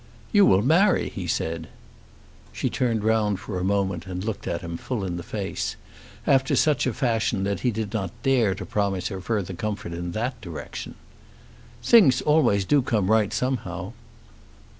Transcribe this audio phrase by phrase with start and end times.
[0.31, 1.67] "You will marry," he said.
[2.51, 5.75] She turned round for a moment and looked at him, full in the face,
[6.25, 10.13] after such a fashion that he did not dare to promise her further comfort in
[10.13, 10.95] that direction.
[11.83, 13.93] "Things always do come right, somehow."